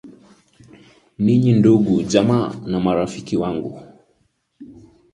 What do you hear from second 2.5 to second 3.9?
na marafiki wangu